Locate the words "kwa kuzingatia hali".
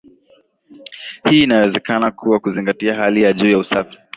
2.11-3.23